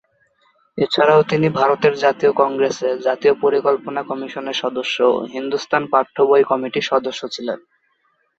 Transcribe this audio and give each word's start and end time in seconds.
এছাড়াও 0.77 1.21
তিনি 1.23 1.47
ভারতের 1.51 1.93
জাতীয় 2.03 2.31
কংগ্রেসে 2.33 2.89
জাতীয় 3.07 3.33
পরিকল্পনা 3.43 4.01
কমিশনের 4.03 4.57
সদস্য 4.63 4.97
ও 5.09 5.27
হিন্দুস্তান 5.33 5.83
পাঠ্যবই 5.93 6.43
কমিটির 6.51 6.89
সদস্য 6.91 7.21
ছিলেন। 7.35 7.59